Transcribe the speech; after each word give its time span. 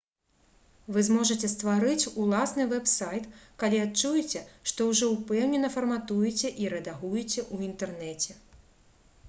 вы 0.93 1.01
зможаце 1.07 1.49
стварыць 1.55 2.09
уласны 2.23 2.65
вэб-сайт 2.71 3.27
калі 3.63 3.81
адчуеце 3.85 4.43
што 4.71 4.89
ўжо 4.89 5.11
ўпэўнена 5.13 5.69
фарматуеце 5.77 6.49
і 6.65 6.71
рэдагуеце 6.75 7.41
ў 7.53 7.69
інтэрнэце 7.69 8.31